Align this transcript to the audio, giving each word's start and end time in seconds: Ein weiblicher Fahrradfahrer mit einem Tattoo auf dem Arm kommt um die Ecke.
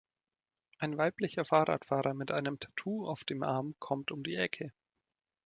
Ein 0.79 0.97
weiblicher 0.97 1.45
Fahrradfahrer 1.45 2.15
mit 2.15 2.31
einem 2.31 2.59
Tattoo 2.59 3.05
auf 3.07 3.23
dem 3.23 3.43
Arm 3.43 3.75
kommt 3.77 4.09
um 4.11 4.23
die 4.23 4.33
Ecke. 4.33 4.73